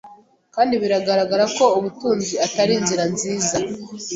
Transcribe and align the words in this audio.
kandi 0.55 0.73
biragaragara 0.81 1.45
ko 1.57 1.65
ubutunzi 1.77 2.33
Atari 2.45 2.73
inzira 2.79 3.03
Nziza 3.13 3.57